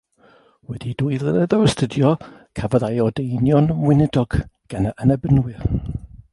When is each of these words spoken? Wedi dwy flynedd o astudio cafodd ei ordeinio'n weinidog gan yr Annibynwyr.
Wedi 0.69 0.93
dwy 1.01 1.19
flynedd 1.23 1.53
o 1.57 1.59
astudio 1.65 2.13
cafodd 2.61 2.87
ei 2.89 2.99
ordeinio'n 3.05 3.69
weinidog 3.85 4.41
gan 4.75 4.93
yr 4.93 4.99
Annibynwyr. 5.05 5.65